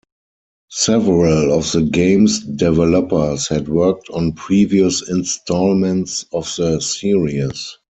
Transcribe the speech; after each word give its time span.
Several 0.71 1.51
of 1.53 1.71
the 1.73 1.83
game's 1.83 2.39
developers 2.43 3.47
had 3.47 3.69
worked 3.69 4.09
on 4.09 4.31
previous 4.33 5.07
installments 5.07 6.25
of 6.33 6.51
the 6.57 6.79
series. 6.81 7.77